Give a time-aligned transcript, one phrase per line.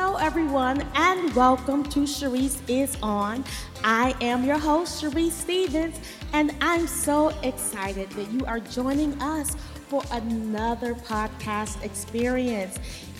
[0.00, 3.44] Hello, everyone, and welcome to Sharice is On.
[3.82, 5.98] I am your host, Sharice Stevens,
[6.32, 9.56] and I'm so excited that you are joining us
[9.88, 12.78] for another podcast experience.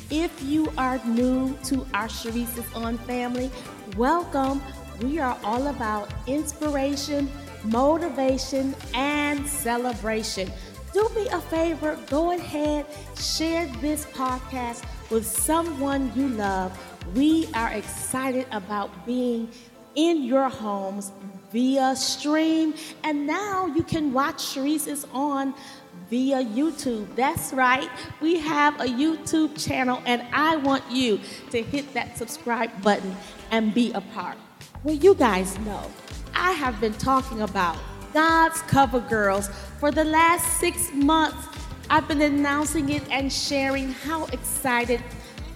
[0.08, 3.50] If you are new to our Sharice is On family,
[3.96, 4.62] welcome.
[5.02, 7.28] We are all about inspiration,
[7.64, 10.48] motivation, and celebration.
[10.92, 16.76] Do me a favor, go ahead, share this podcast with someone you love.
[17.14, 19.50] We are excited about being
[19.94, 21.12] in your homes
[21.52, 22.74] via stream.
[23.04, 25.54] And now you can watch Sharice is on
[26.08, 27.14] via YouTube.
[27.16, 27.90] That's right.
[28.20, 33.14] We have a YouTube channel, and I want you to hit that subscribe button
[33.50, 34.38] and be a part.
[34.84, 35.90] Well, you guys know
[36.34, 37.76] I have been talking about
[38.12, 41.46] God's Cover Girls for the last six months.
[41.90, 45.02] I've been announcing it and sharing how excited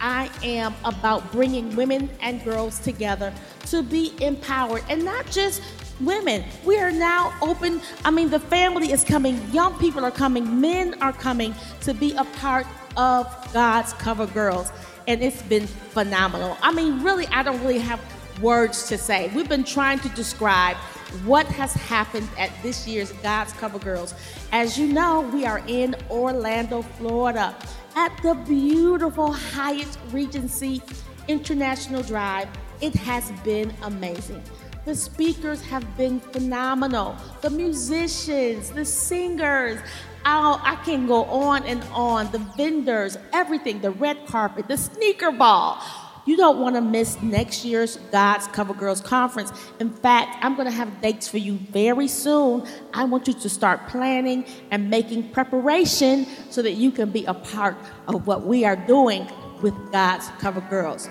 [0.01, 3.33] I am about bringing women and girls together
[3.67, 5.63] to be empowered and not just
[6.01, 6.45] women.
[6.65, 7.81] We are now open.
[8.05, 12.13] I mean, the family is coming, young people are coming, men are coming to be
[12.15, 12.67] a part
[12.97, 14.73] of God's Cover Girls.
[15.07, 16.57] And it's been phenomenal.
[16.63, 18.01] I mean, really, I don't really have
[18.41, 19.31] words to say.
[19.35, 20.77] We've been trying to describe
[21.25, 24.15] what has happened at this year's God's Cover Girls.
[24.51, 27.55] As you know, we are in Orlando, Florida
[27.95, 30.83] at the beautiful Hyatt Regency
[31.29, 32.49] International Drive.
[32.81, 34.43] It has been amazing.
[34.85, 37.17] The speakers have been phenomenal.
[37.41, 39.79] The musicians, the singers,
[40.25, 42.33] oh, I can go on and on.
[42.33, 45.81] The vendors, everything, the red carpet, the sneaker ball.
[46.25, 49.53] You don't want to miss next year's God's Cover Girls Conference.
[49.81, 52.65] In fact, I'm going to have dates for you very soon.
[52.95, 57.35] I want you to start planning and making preparation so that you can be a
[57.35, 59.27] part of what we are doing
[59.63, 61.09] with God's Cover Girls.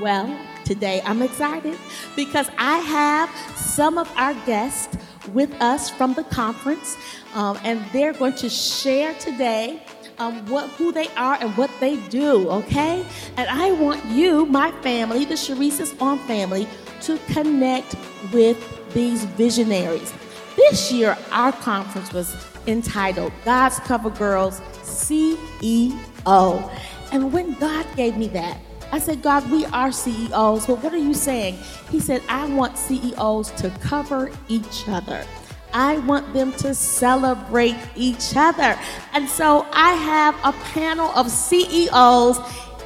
[0.00, 0.34] Well,
[0.64, 1.78] today I'm excited
[2.16, 4.96] because I have some of our guests
[5.32, 6.96] with us from the conference,
[7.34, 9.82] um, and they're going to share today
[10.18, 13.04] um, what, who they are and what they do, okay?
[13.36, 16.68] And I want you, my family, the Sharice's On family,
[17.02, 17.96] to connect
[18.32, 18.58] with
[18.92, 20.12] these visionaries.
[20.56, 22.36] This year, our conference was
[22.66, 26.70] entitled God's Cover Girls CEO.
[27.12, 28.58] And when God gave me that,
[28.92, 31.58] I said, God, we are CEOs, but what are you saying?
[31.90, 35.24] He said, I want CEOs to cover each other.
[35.72, 38.78] I want them to celebrate each other.
[39.12, 42.38] And so I have a panel of CEOs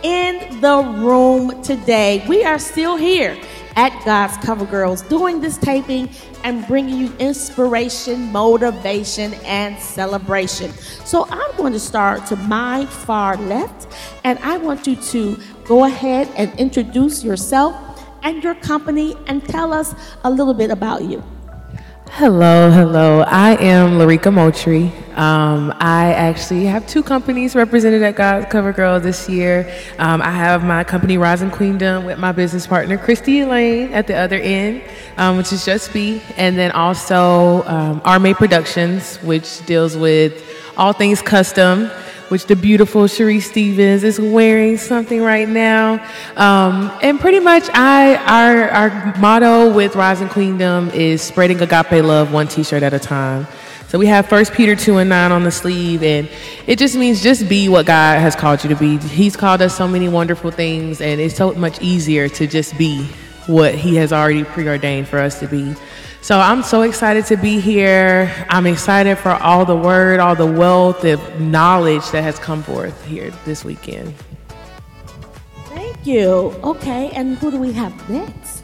[0.03, 2.25] in the room today.
[2.29, 3.39] We are still here
[3.77, 6.11] at God's Cover Girls doing this taping
[6.45, 10.71] and bringing you inspiration, motivation, and celebration.
[11.05, 13.89] So I'm going to start to my far left,
[14.25, 17.77] and I want you to go ahead and introduce yourself
[18.23, 21.23] and your company and tell us a little bit about you.
[22.13, 23.23] Hello, hello.
[23.23, 24.93] I am Larika Moultrie.
[25.17, 29.71] Um, I actually have two companies represented at God's Cover Girl this year.
[29.99, 34.15] Um, I have my company Rising Queendom with my business partner Christy Elaine at the
[34.15, 34.83] other end,
[35.17, 40.41] um, which is Just Be, and then also um, Arme Productions, which deals with
[40.77, 41.91] all things custom
[42.29, 45.95] which the beautiful Sharice Stevens is wearing something right now.
[46.37, 52.33] Um, and pretty much, I our our motto with Rising Queendom is spreading agape love
[52.33, 53.47] one T-shirt at a time.
[53.89, 56.29] So we have First Peter two and nine on the sleeve, and
[56.67, 58.97] it just means just be what God has called you to be.
[58.99, 63.07] He's called us so many wonderful things, and it's so much easier to just be
[63.47, 65.75] what He has already preordained for us to be.
[66.25, 68.33] So I'm so excited to be here.
[68.49, 73.05] I'm excited for all the word, all the wealth of knowledge that has come forth
[73.05, 74.15] here this weekend.
[75.67, 76.59] Thank you.
[76.65, 78.64] Okay, and who do we have next?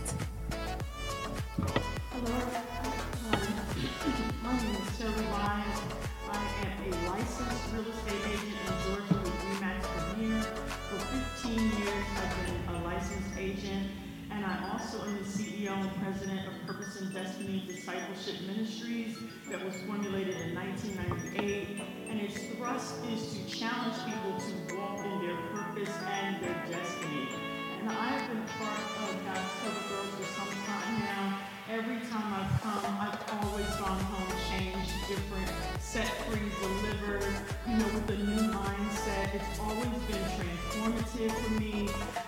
[41.29, 42.20] So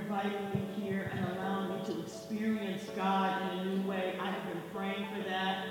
[0.00, 4.18] inviting me here and allowing me to experience God in a new way.
[4.20, 5.64] I have been praying for that.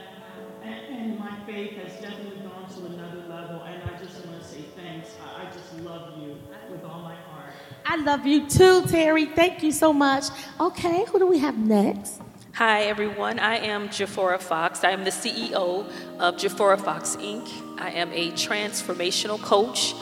[0.64, 3.62] And, and my faith has definitely gone to another level.
[3.64, 5.10] And I just want to say thanks.
[5.24, 6.38] I, I just love you
[6.72, 7.54] with all my heart.
[7.86, 9.28] I love you too, Terry.
[9.28, 10.26] Thank you so much.
[10.60, 12.22] Okay, who do we have next?
[12.54, 13.38] Hi, everyone.
[13.38, 14.84] I am Jafora Fox.
[14.84, 15.86] I am the CEO
[16.20, 17.48] of Jafora Fox Inc.
[17.80, 19.94] I am a transformational coach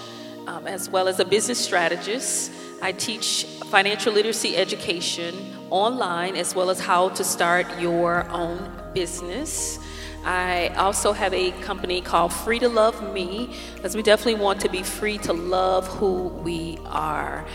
[0.48, 2.52] um, as well as a business strategist.
[2.84, 5.34] I teach financial literacy education
[5.70, 9.80] online as well as how to start your own business.
[10.26, 14.70] I also have a company called Free to Love Me, because we definitely want to
[14.70, 17.46] be free to love who we are.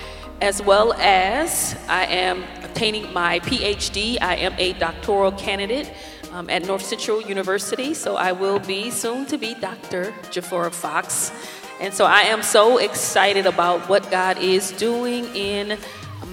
[0.40, 5.92] As well as I am obtaining my PhD, I am a doctoral candidate
[6.32, 10.04] um, at North Central University, so I will be soon to be Dr.
[10.30, 11.32] Jafora Fox.
[11.80, 15.78] And so I am so excited about what God is doing in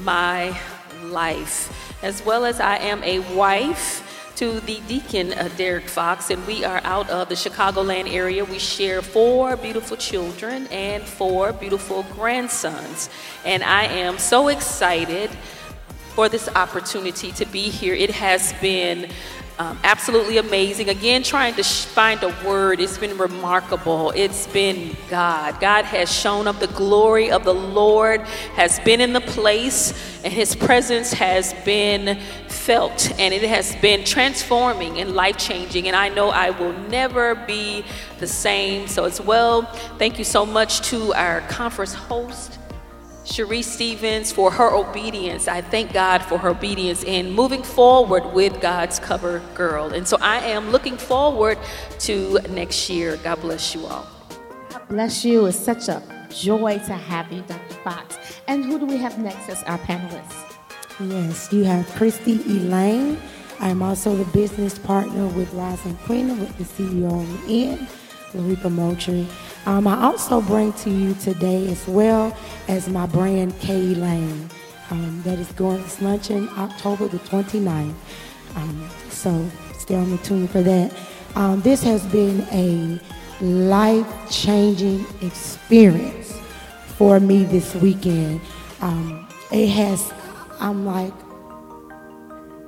[0.01, 0.59] my
[1.03, 1.71] life,
[2.03, 4.01] as well as I am a wife
[4.37, 8.43] to the deacon uh, Derek Fox, and we are out of the Chicagoland area.
[8.43, 13.09] We share four beautiful children and four beautiful grandsons,
[13.45, 15.29] and I am so excited
[16.15, 17.93] for this opportunity to be here.
[17.93, 19.09] It has been
[19.57, 20.89] um, absolutely amazing.
[20.89, 24.11] Again, trying to sh- find a word, it's been remarkable.
[24.11, 25.61] It's been God.
[25.61, 26.59] God has shown up.
[26.59, 28.21] The glory of the Lord
[28.55, 29.93] has been in the place,
[30.25, 32.19] and His presence has been
[32.49, 35.87] felt, and it has been transforming and life changing.
[35.87, 37.85] And I know I will never be
[38.19, 38.87] the same.
[38.89, 39.61] So, as well,
[39.97, 42.54] thank you so much to our conference host.
[43.25, 45.47] Sharice Stevens for her obedience.
[45.47, 49.91] I thank God for her obedience in moving forward with God's cover girl.
[49.93, 51.57] And so I am looking forward
[52.01, 53.17] to next year.
[53.17, 54.05] God bless you all.
[54.69, 55.47] God bless you.
[55.47, 57.73] It's such a joy to have you, Dr.
[57.83, 58.19] Fox.
[58.47, 60.55] And who do we have next as our panelists?
[60.99, 63.19] Yes, you have Christy Elaine.
[63.59, 67.87] I'm also the business partner with Rosin Queen with the CEO on the end,
[68.33, 69.27] Larika Moultrie.
[69.65, 74.49] Um, I also bring to you today as well as my brand K Lane
[74.91, 77.93] um, that is going to luncheon October the 29th.
[78.55, 80.95] Um, so stay on the tune for that.
[81.35, 82.99] Um, this has been a
[83.43, 86.39] life-changing experience
[86.97, 88.41] for me this weekend.
[88.81, 90.13] Um, it has,
[90.59, 91.13] I'm like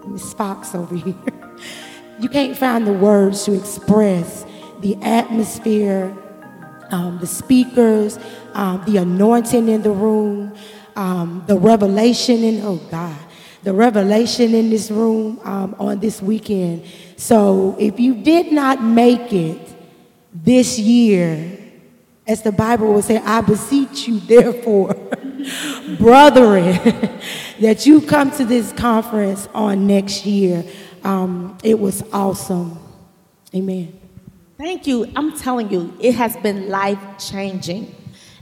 [0.07, 1.15] Miss Fox over here.
[2.19, 4.45] you can't find the words to express
[4.81, 6.15] the atmosphere
[6.91, 8.19] um, the speakers,
[8.53, 10.55] um, the anointing in the room,
[10.95, 13.17] um, the revelation in, oh God,
[13.63, 16.85] the revelation in this room um, on this weekend.
[17.17, 19.59] So if you did not make it
[20.33, 21.57] this year,
[22.27, 24.93] as the Bible will say, I beseech you, therefore,
[25.97, 26.73] brethren,
[27.61, 30.65] that you come to this conference on next year.
[31.03, 32.77] Um, it was awesome.
[33.55, 34.06] Amen.
[34.57, 35.05] Thank you.
[35.15, 37.93] I'm telling you, it has been life changing.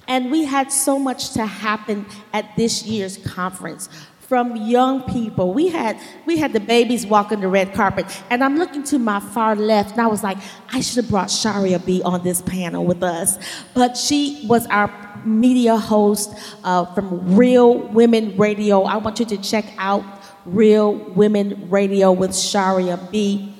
[0.08, 5.54] And we had so much to happen at this year's conference from young people.
[5.54, 9.20] We had we had the babies walking the red carpet, and I'm looking to my
[9.20, 10.38] far left, and I was like,
[10.72, 13.38] I should have brought Sharia B on this panel with us,
[13.74, 14.90] but she was our
[15.26, 18.84] media host uh, from Real Women Radio.
[18.84, 20.04] I want you to check out
[20.46, 23.55] Real Women Radio with Sharia B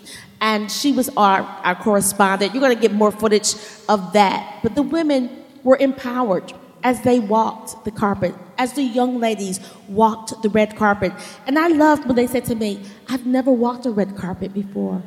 [0.46, 2.54] and she was our, our correspondent.
[2.54, 3.56] You're going to get more footage
[3.90, 4.60] of that.
[4.62, 9.60] But the women were empowered as they walked the carpet, as the young ladies
[9.90, 11.12] walked the red carpet.
[11.48, 15.02] And I loved when they said to me, I've never walked a red carpet before.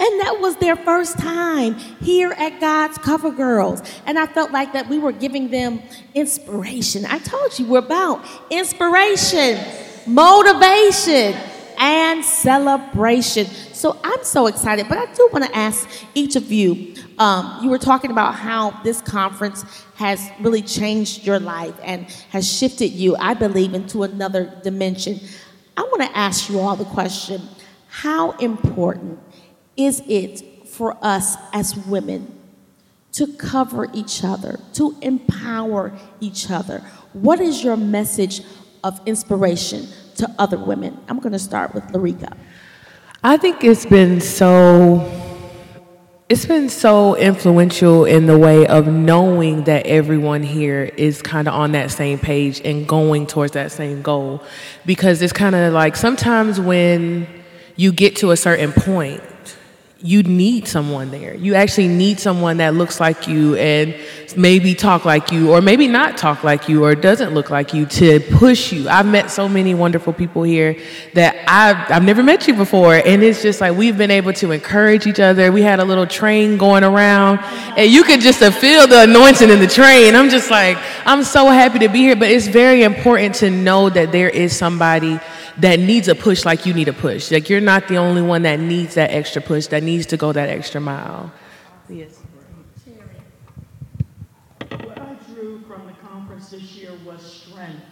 [0.00, 3.80] And that was their first time here at God's Cover Girls.
[4.04, 5.80] And I felt like that we were giving them
[6.14, 7.06] inspiration.
[7.06, 9.58] I told you we're about inspiration,
[10.06, 11.34] motivation,
[11.78, 13.46] and celebration.
[13.78, 16.96] So I'm so excited, but I do want to ask each of you.
[17.16, 22.52] Um, you were talking about how this conference has really changed your life and has
[22.52, 25.20] shifted you, I believe, into another dimension.
[25.76, 27.40] I want to ask you all the question
[27.86, 29.20] how important
[29.76, 32.36] is it for us as women
[33.12, 36.80] to cover each other, to empower each other?
[37.12, 38.40] What is your message
[38.82, 40.98] of inspiration to other women?
[41.08, 42.36] I'm going to start with Larika.
[43.22, 45.12] I think it's been so
[46.28, 51.54] it's been so influential in the way of knowing that everyone here is kind of
[51.54, 54.42] on that same page and going towards that same goal.
[54.86, 57.26] Because it's kind of like sometimes when
[57.74, 59.22] you get to a certain point,
[60.00, 61.34] you need someone there.
[61.34, 63.96] You actually need someone that looks like you and
[64.36, 67.84] maybe talk like you or maybe not talk like you or doesn't look like you
[67.84, 68.88] to push you.
[68.88, 70.78] I've met so many wonderful people here
[71.14, 72.94] that I've, I've never met you before.
[72.94, 75.50] And it's just like we've been able to encourage each other.
[75.50, 77.40] We had a little train going around
[77.76, 80.14] and you could just feel the anointing in the train.
[80.14, 82.14] I'm just like, I'm so happy to be here.
[82.14, 85.18] But it's very important to know that there is somebody
[85.58, 87.30] that needs a push like you need a push.
[87.30, 90.32] Like you're not the only one that needs that extra push, that needs to go
[90.32, 91.32] that extra mile.
[91.88, 92.20] Yes.
[94.68, 97.82] What I drew from the conference this year was strength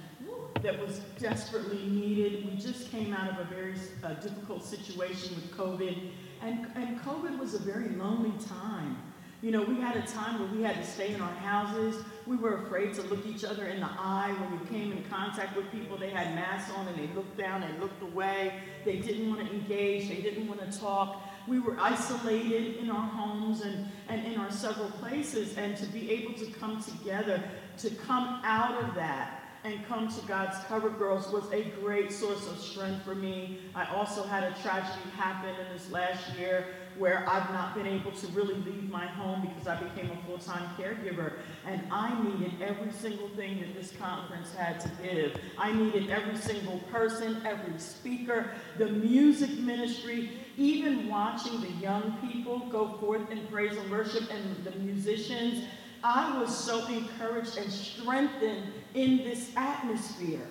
[0.63, 2.51] that was desperately needed.
[2.51, 6.11] We just came out of a very uh, difficult situation with COVID,
[6.43, 8.97] and, and COVID was a very lonely time.
[9.43, 12.03] You know, we had a time where we had to stay in our houses.
[12.27, 15.57] We were afraid to look each other in the eye when we came in contact
[15.57, 15.97] with people.
[15.97, 18.61] They had masks on and they looked down, they looked away.
[18.85, 21.23] They didn't want to engage, they didn't want to talk.
[21.47, 25.57] We were isolated in our homes and, and in our several places.
[25.57, 27.43] And to be able to come together,
[27.79, 32.47] to come out of that, and come to God's Cover Girls was a great source
[32.47, 33.59] of strength for me.
[33.75, 38.13] I also had a tragedy happen in this last year where I've not been able
[38.13, 41.33] to really leave my home because I became a full-time caregiver.
[41.67, 45.37] And I needed every single thing that this conference had to give.
[45.59, 52.61] I needed every single person, every speaker, the music ministry, even watching the young people
[52.71, 55.65] go forth in praise and worship and the musicians
[56.03, 60.47] I was so encouraged and strengthened in this atmosphere.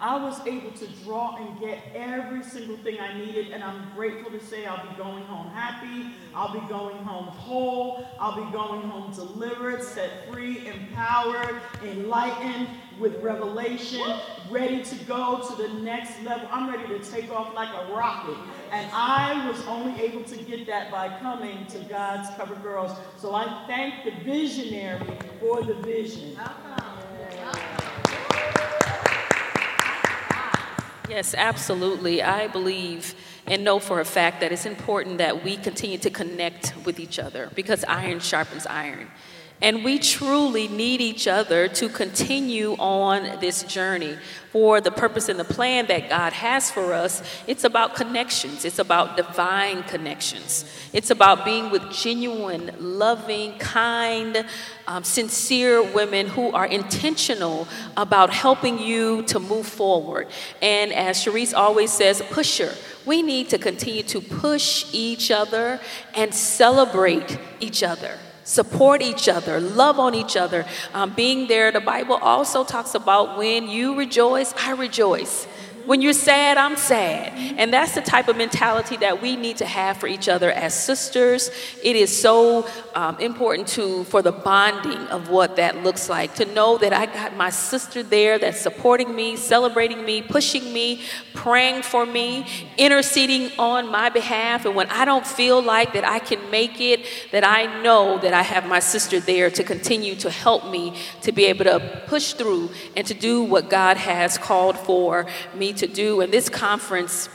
[0.00, 4.30] I was able to draw and get every single thing I needed, and I'm grateful
[4.30, 8.82] to say I'll be going home happy, I'll be going home whole, I'll be going
[8.82, 14.02] home delivered, set free, empowered, enlightened, with revelation,
[14.50, 16.48] ready to go to the next level.
[16.50, 18.36] I'm ready to take off like a rocket.
[18.72, 22.92] And I was only able to get that by coming to God's Cover Girls.
[23.18, 26.38] So I thank the visionary for the vision.
[31.08, 32.22] Yes, absolutely.
[32.22, 33.14] I believe
[33.46, 37.18] and know for a fact that it's important that we continue to connect with each
[37.18, 39.08] other because iron sharpens iron.
[39.62, 44.18] And we truly need each other to continue on this journey
[44.52, 47.22] for the purpose and the plan that God has for us.
[47.46, 50.66] It's about connections, it's about divine connections.
[50.92, 54.44] It's about being with genuine, loving, kind,
[54.86, 60.28] um, sincere women who are intentional about helping you to move forward.
[60.60, 62.74] And as Sharice always says, pusher.
[63.06, 65.80] We need to continue to push each other
[66.14, 71.72] and celebrate each other support each other, love on each other, um, being there.
[71.72, 75.46] The Bible also talks about when you rejoice, I rejoice.
[75.86, 77.32] When you're sad, I'm sad.
[77.58, 80.74] And that's the type of mentality that we need to have for each other as
[80.74, 81.48] sisters.
[81.80, 86.34] It is so um, important to for the bonding of what that looks like.
[86.36, 91.02] To know that I got my sister there that's supporting me, celebrating me, pushing me,
[91.34, 94.64] praying for me, interceding on my behalf.
[94.64, 98.34] And when I don't feel like that I can make it, that I know that
[98.34, 102.32] I have my sister there to continue to help me to be able to push
[102.32, 106.20] through and to do what God has called for me to do.
[106.20, 107.28] And this conference,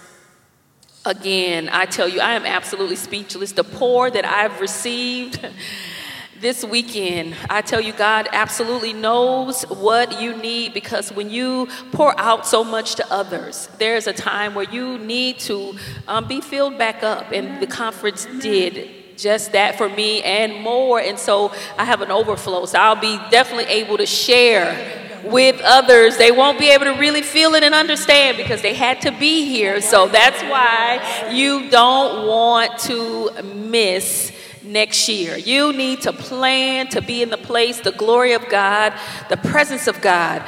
[1.05, 3.51] again, I tell you, I am absolutely speechless.
[3.53, 5.47] The pour that I've received
[6.41, 12.19] this weekend, I tell you, God absolutely knows what you need because when you pour
[12.19, 15.75] out so much to others, there's a time where you need to
[16.07, 17.31] um, be filled back up.
[17.31, 20.99] And the conference did just that for me and more.
[20.99, 22.65] And so I have an overflow.
[22.65, 27.21] So I'll be definitely able to share with others, they won't be able to really
[27.21, 29.81] feel it and understand because they had to be here.
[29.81, 34.31] So that's why you don't want to miss
[34.63, 35.37] next year.
[35.37, 38.93] You need to plan to be in the place, the glory of God,
[39.29, 40.43] the presence of God.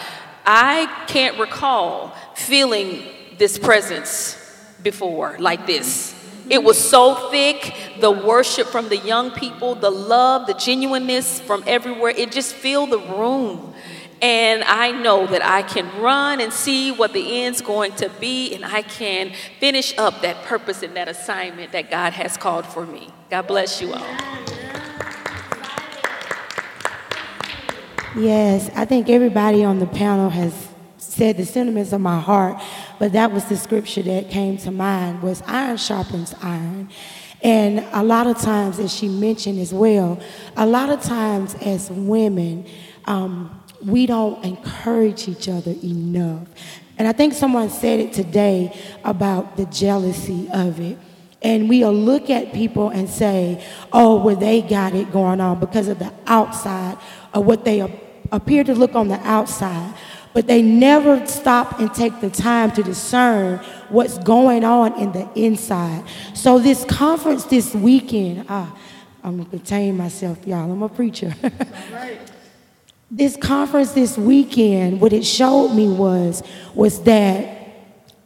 [0.45, 3.03] I can't recall feeling
[3.37, 4.37] this presence
[4.81, 6.19] before like this.
[6.49, 11.63] It was so thick, the worship from the young people, the love, the genuineness from
[11.65, 12.13] everywhere.
[12.15, 13.72] It just filled the room.
[14.23, 18.55] And I know that I can run and see what the end's going to be,
[18.55, 22.85] and I can finish up that purpose and that assignment that God has called for
[22.85, 23.09] me.
[23.29, 23.99] God bless you all.
[28.15, 32.63] Yes, I think everybody on the panel has said the sentiments of my heart,
[32.99, 36.89] but that was the scripture that came to mind was iron sharpens iron.
[37.41, 40.17] And a lot of times, as she mentioned as well,
[40.55, 42.65] a lot of times as women,
[43.03, 46.47] um, we don't encourage each other enough.
[46.97, 50.97] And I think someone said it today about the jealousy of it.
[51.41, 55.87] And we'll look at people and say, oh, well, they got it going on because
[55.87, 56.97] of the outside
[57.33, 57.81] of what they
[58.31, 59.93] appear to look on the outside.
[60.33, 63.57] But they never stop and take the time to discern
[63.89, 66.05] what's going on in the inside.
[66.33, 68.75] So, this conference this weekend, ah,
[69.23, 70.71] I'm gonna contain myself, y'all.
[70.71, 71.35] I'm a preacher.
[73.15, 76.41] this conference this weekend, what it showed me was,
[76.73, 77.69] was that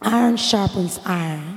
[0.02, 1.57] iron sharpens iron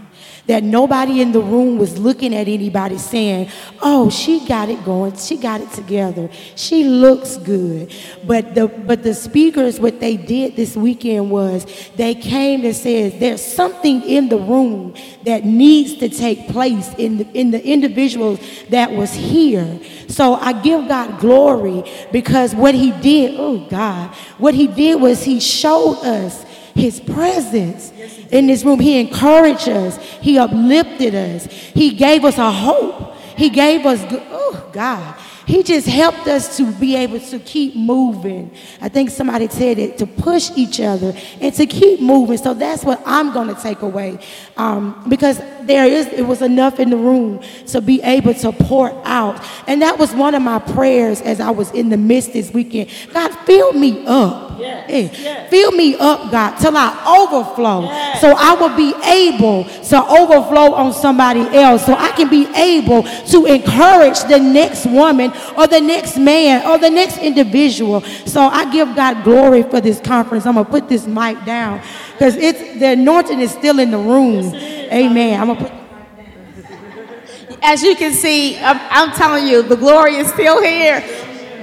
[0.50, 3.49] that nobody in the room was looking at anybody saying,
[3.80, 5.16] "Oh, she got it going.
[5.16, 6.28] She got it together.
[6.57, 7.92] She looks good."
[8.26, 13.21] But the but the speakers what they did this weekend was they came and said,
[13.21, 18.40] "There's something in the room that needs to take place in the, in the individuals
[18.71, 19.78] that was here."
[20.09, 25.23] So I give God glory because what he did, oh God, what he did was
[25.23, 27.93] he showed us his presence
[28.31, 28.81] in this room.
[28.81, 33.17] He encouraged us, He uplifted us, He gave us a hope.
[33.37, 35.17] He gave us, oh God,
[35.50, 38.55] he just helped us to be able to keep moving.
[38.81, 42.37] I think somebody said it to push each other and to keep moving.
[42.37, 44.21] So that's what I'm going to take away
[44.57, 48.90] um, because there is it was enough in the room to be able to pour
[49.07, 52.52] out, and that was one of my prayers as I was in the midst this
[52.52, 52.90] weekend.
[53.12, 54.50] God, fill me up.
[54.61, 54.90] Yes.
[54.90, 55.50] Eh, yes.
[55.50, 57.83] Fill me up, God, till I overflow.
[57.83, 58.21] Yes.
[58.21, 61.87] So I will be able to overflow on somebody else.
[61.87, 66.79] So I can be able to encourage the next woman or the next man or
[66.79, 68.03] the next individual.
[68.27, 70.46] So I give God glory for this conference.
[70.46, 71.81] I'm gonna put this mic down
[72.20, 74.54] because it's the anointing is still in the room.
[74.54, 75.40] Amen.
[75.40, 75.72] I'm gonna put
[77.62, 81.00] as you can see, I'm, I'm, telling you, the glory is still here.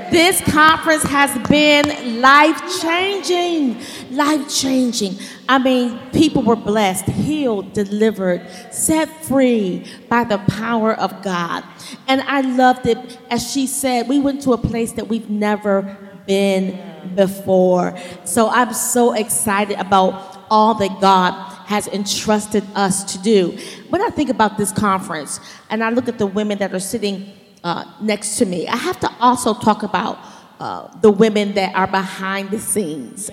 [0.09, 3.79] This conference has been life changing.
[4.09, 5.19] Life changing.
[5.47, 11.65] I mean, people were blessed, healed, delivered, set free by the power of God.
[12.07, 13.19] And I loved it.
[13.29, 17.95] As she said, we went to a place that we've never been before.
[18.23, 21.33] So I'm so excited about all that God
[21.67, 23.57] has entrusted us to do.
[23.89, 27.33] When I think about this conference and I look at the women that are sitting
[27.63, 30.19] uh, next to me, I have to also talk about
[30.59, 33.29] uh, the women that are behind the scenes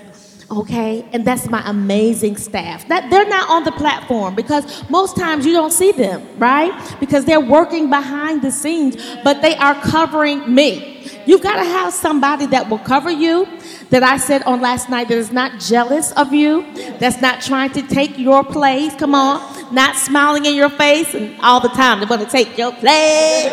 [0.51, 1.07] okay?
[1.13, 2.87] And that's my amazing staff.
[2.89, 6.73] That they're not on the platform because most times you don't see them right?
[7.01, 10.91] Because they're working behind the scenes but they are covering me.
[11.27, 13.47] You've got to have somebody that will cover you
[13.91, 16.63] that i said on last night that is not jealous of you
[16.99, 21.39] that's not trying to take your place come on not smiling in your face and
[21.41, 23.53] all the time they want to take your place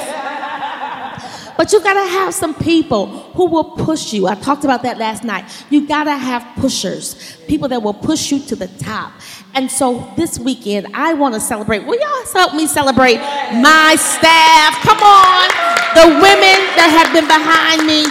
[1.61, 4.25] but you gotta have some people who will push you.
[4.25, 5.45] I talked about that last night.
[5.69, 9.13] You gotta have pushers, people that will push you to the top.
[9.53, 11.85] And so this weekend, I wanna celebrate.
[11.85, 14.73] Will y'all help me celebrate my staff?
[14.81, 15.49] Come on.
[15.93, 18.07] The women that have been behind me,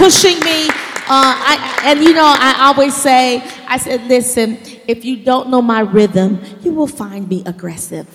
[0.00, 0.85] pushing me.
[1.08, 5.62] Uh, I, and you know, I always say, I said, listen, if you don't know
[5.62, 8.08] my rhythm, you will find me aggressive.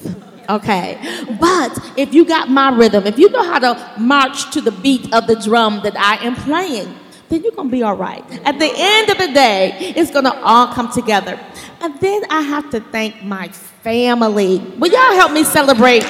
[0.49, 0.99] Okay.
[1.39, 5.13] But if you got my rhythm, if you know how to march to the beat
[5.13, 6.93] of the drum that I am playing,
[7.30, 8.25] then you're going to be all right.
[8.45, 11.39] At the end of the day, it's going to all come together.
[11.80, 14.58] And then I have to thank my family.
[14.77, 16.04] Will y'all help me celebrate?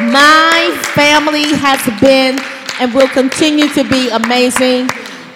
[0.00, 2.38] My family has been
[2.80, 4.88] and will continue to be amazing.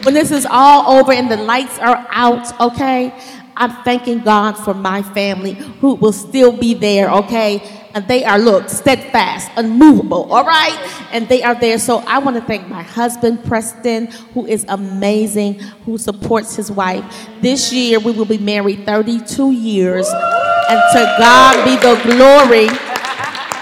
[0.06, 3.12] When this is all over and the lights are out, okay?
[3.56, 7.60] I'm thanking God for my family who will still be there, okay?
[7.92, 10.78] And they are, look, steadfast, unmovable, all right?
[11.10, 11.80] And they are there.
[11.80, 17.04] So I want to thank my husband, Preston, who is amazing, who supports his wife.
[17.40, 20.06] This year, we will be married 32 years.
[20.06, 22.68] And to God be the glory.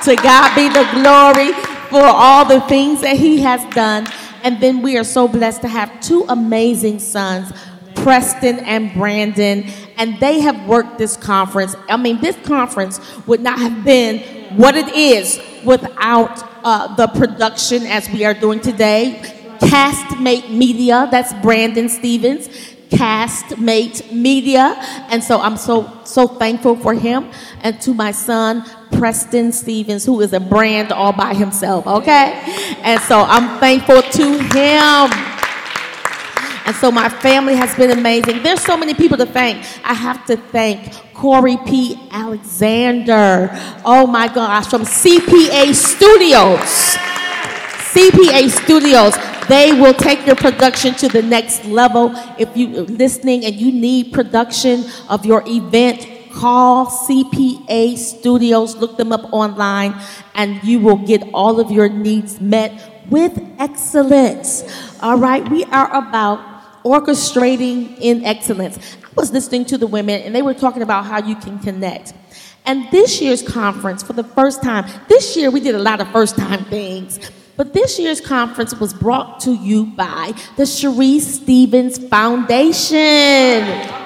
[0.02, 1.54] To God be the glory
[1.88, 4.06] for all the things that he has done.
[4.44, 7.52] And then we are so blessed to have two amazing sons
[7.96, 9.64] Preston and Brandon,
[9.96, 11.74] and they have worked this conference.
[11.88, 14.18] I mean, this conference would not have been
[14.56, 19.20] what it is without uh, the production as we are doing today.
[19.60, 22.48] Castmate Media, that's Brandon Stevens.
[22.90, 24.76] Castmate Media,
[25.08, 27.30] and so I'm so so thankful for him,
[27.62, 28.64] and to my son
[28.98, 31.86] Preston Stevens, who is a brand all by himself.
[31.86, 32.40] Okay,
[32.82, 35.34] and so I'm thankful to him.
[36.66, 38.42] And so my family has been amazing.
[38.42, 39.58] There's so many people to thank.
[39.84, 42.08] I have to thank Corey P.
[42.10, 43.50] Alexander.
[43.84, 46.96] Oh my gosh, from CPA Studios.
[47.92, 49.14] CPA Studios.
[49.46, 52.12] They will take your production to the next level.
[52.38, 58.96] If you are listening and you need production of your event, call CPA Studios, look
[58.96, 59.94] them up online,
[60.34, 64.64] and you will get all of your needs met with excellence.
[65.00, 66.40] All right, we are about
[66.82, 68.78] orchestrating in excellence.
[69.02, 72.12] I was listening to the women, and they were talking about how you can connect.
[72.66, 76.10] And this year's conference, for the first time, this year we did a lot of
[76.10, 77.20] first time things.
[77.56, 84.03] But this year's conference was brought to you by the Sharice Stevens Foundation.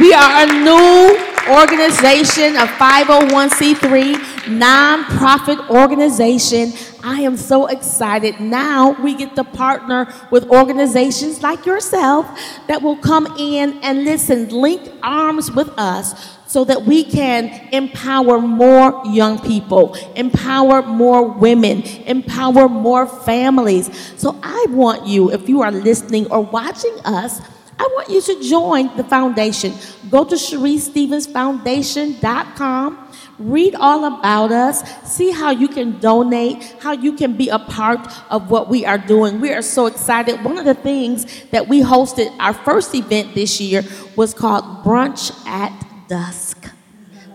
[0.00, 1.18] We are a new
[1.50, 4.14] organization, a 501c3
[4.46, 6.72] nonprofit organization.
[7.02, 8.38] I am so excited.
[8.38, 12.26] Now we get to partner with organizations like yourself
[12.68, 18.40] that will come in and listen, link arms with us so that we can empower
[18.40, 23.90] more young people, empower more women, empower more families.
[24.16, 27.40] So I want you, if you are listening or watching us,
[27.80, 29.72] I want you to join the foundation.
[30.10, 33.08] Go to ShariceStevensFoundation.com.
[33.38, 34.82] Read all about us.
[35.04, 38.98] See how you can donate, how you can be a part of what we are
[38.98, 39.40] doing.
[39.40, 40.42] We are so excited.
[40.42, 43.84] One of the things that we hosted, our first event this year,
[44.16, 45.70] was called Brunch at
[46.08, 46.68] Dusk.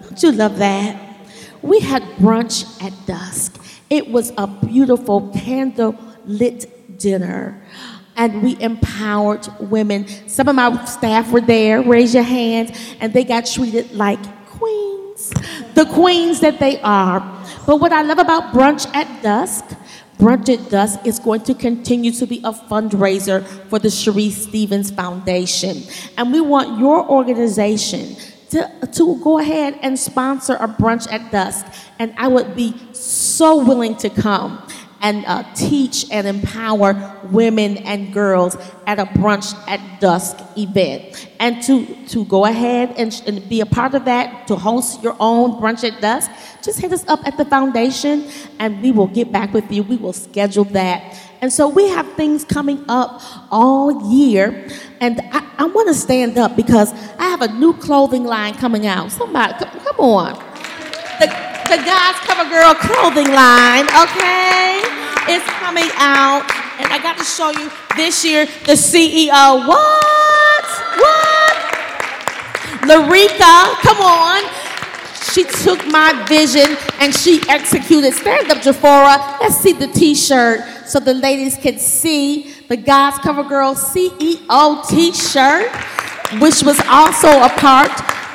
[0.02, 1.00] Don't you love that?
[1.62, 3.62] We had brunch at dusk.
[3.90, 7.63] It was a beautiful candle lit dinner
[8.16, 10.08] and we empowered women.
[10.28, 15.30] Some of my staff were there, raise your hands, and they got treated like queens,
[15.74, 17.20] the queens that they are.
[17.66, 19.66] But what I love about Brunch at Dusk,
[20.18, 24.92] Brunch at Dusk is going to continue to be a fundraiser for the Sharice Stevens
[24.92, 25.84] Foundation.
[26.18, 28.16] And we want your organization
[28.54, 31.66] to, to go ahead and sponsor a brunch at dusk.
[31.98, 34.66] And I would be so willing to come
[35.04, 38.56] and uh, teach and empower women and girls
[38.88, 41.30] at a brunch at dusk event.
[41.42, 45.18] And to, to go ahead and, and be a part of that, to host your
[45.20, 46.32] own brunch at dusk,
[46.64, 49.84] just hit us up at the foundation and we will get back with you.
[49.84, 51.20] We will schedule that.
[51.42, 54.70] And so we have things coming up all year.
[55.02, 58.88] And I, I want to stand up because I have a new clothing line coming
[58.88, 59.12] out.
[59.12, 60.53] Somebody, come, come on.
[61.20, 61.28] The,
[61.70, 64.82] the God's Cover Girl clothing line, okay?
[65.28, 66.44] It's coming out.
[66.80, 69.68] And I got to show you this year the CEO.
[69.68, 70.66] What?
[70.98, 71.34] What?
[72.90, 74.44] Larika, come on.
[75.32, 78.14] She took my vision and she executed.
[78.14, 79.40] Stand up, Jafora.
[79.40, 84.88] Let's see the t shirt so the ladies can see the God's Cover Girl CEO
[84.88, 85.72] t shirt,
[86.42, 87.90] which was also a part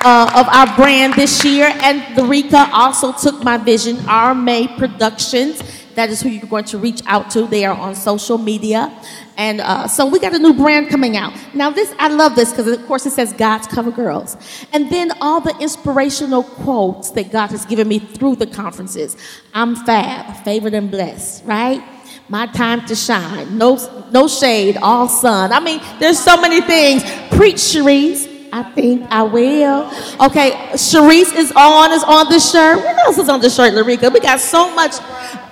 [0.04, 1.72] uh, of our brand this year.
[1.82, 5.62] And Larika also took my vision, RMA Productions.
[5.94, 7.46] That is who you're going to reach out to.
[7.46, 8.96] They are on social media.
[9.36, 11.32] And uh, so we got a new brand coming out.
[11.54, 14.36] Now, this, I love this because, of course, it says God's Cover Girls.
[14.72, 19.16] And then all the inspirational quotes that God has given me through the conferences.
[19.54, 21.82] I'm fab, favored and blessed, right?
[22.28, 23.56] My time to shine.
[23.56, 23.76] No,
[24.12, 25.52] no shade, all sun.
[25.52, 27.02] I mean, there's so many things.
[27.30, 28.27] Preach, Sharice.
[28.52, 29.86] I think I will.
[30.20, 32.78] Okay, Sharice is on, is on the shirt.
[32.78, 34.12] What else is on the shirt, Larika?
[34.12, 34.96] We got so much.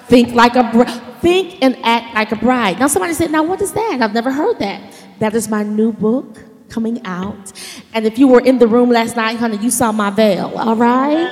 [0.09, 1.03] Think like a bride.
[1.21, 2.79] Think and act like a bride.
[2.79, 3.99] Now, somebody said, Now, what is that?
[4.01, 4.81] I've never heard that.
[5.19, 7.53] That is my new book coming out.
[7.95, 10.77] And if you were in the room last night, honey, you saw my veil, all
[10.77, 11.27] right?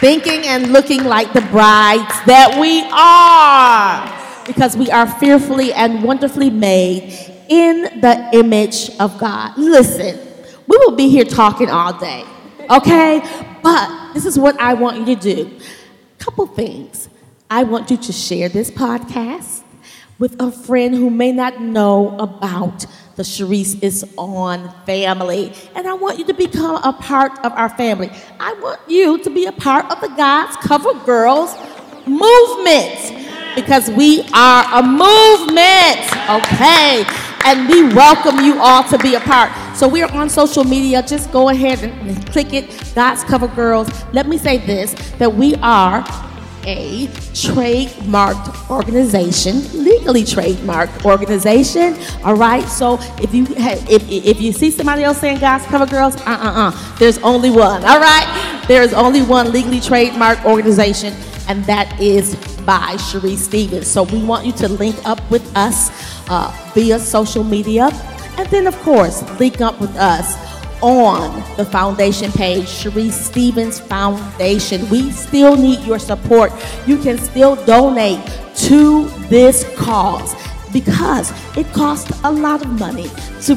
[0.00, 4.46] Thinking and looking like the brides that we are.
[4.46, 9.56] Because we are fearfully and wonderfully made in the image of God.
[9.56, 10.18] Listen,
[10.66, 12.24] we will be here talking all day,
[12.70, 13.22] okay?
[13.62, 15.58] But this is what I want you to do.
[16.18, 17.08] Couple things.
[17.50, 19.62] I want you to share this podcast
[20.18, 22.84] with a friend who may not know about
[23.16, 25.52] the Sharice is on family.
[25.74, 28.10] And I want you to become a part of our family.
[28.38, 31.56] I want you to be a part of the God's Cover Girls
[32.06, 33.17] movement
[33.54, 37.04] because we are a movement, okay?
[37.44, 39.50] And we welcome you all to be a part.
[39.76, 41.02] So we are on social media.
[41.02, 43.88] Just go ahead and click it, God's Cover Girls.
[44.12, 46.04] Let me say this that we are
[46.68, 51.96] a trademarked organization, legally trademarked organization.
[52.24, 52.64] All right.
[52.68, 56.24] So if you have, if, if you see somebody else saying God's Cover Girls, uh
[56.26, 57.84] uh uh, there's only one.
[57.84, 58.64] All right.
[58.68, 61.14] There is only one legally trademarked organization.
[61.48, 63.86] And that is by Sharice Stevens.
[63.86, 65.90] So we want you to link up with us
[66.28, 67.88] uh, via social media,
[68.36, 70.36] and then, of course, link up with us
[70.80, 74.88] on the foundation page, Sharice Stevens Foundation.
[74.90, 76.52] We still need your support.
[76.86, 78.20] You can still donate
[78.68, 80.36] to this cause
[80.72, 83.08] because it costs a lot of money
[83.42, 83.56] to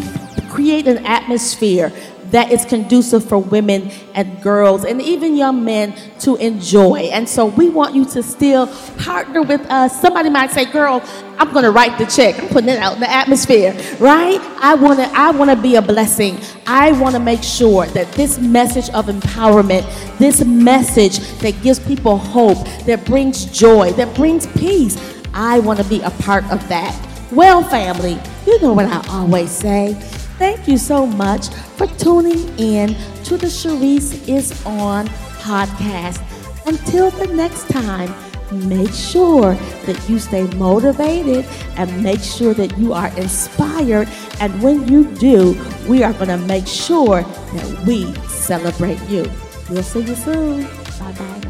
[0.50, 1.92] create an atmosphere
[2.32, 7.10] that is conducive for women and girls and even young men to enjoy.
[7.14, 8.68] And so we want you to still
[8.98, 10.02] partner with us.
[10.02, 11.04] Somebody might say, "Girl,
[11.38, 12.40] I'm going to write the check.
[12.40, 14.40] I'm putting it out in the atmosphere." Right?
[14.62, 16.40] I want to I want to be a blessing.
[16.66, 19.86] I want to make sure that this message of empowerment,
[20.18, 24.98] this message that gives people hope, that brings joy, that brings peace,
[25.34, 26.96] I want to be a part of that.
[27.32, 29.96] Well, family, you know what I always say.
[30.42, 35.06] Thank you so much for tuning in to the Sharice is On
[35.38, 36.18] podcast.
[36.66, 38.10] Until the next time,
[38.50, 39.54] make sure
[39.86, 41.46] that you stay motivated
[41.78, 44.10] and make sure that you are inspired.
[44.40, 45.54] And when you do,
[45.88, 49.30] we are going to make sure that we celebrate you.
[49.70, 50.64] We'll see you soon.
[50.98, 51.41] Bye bye.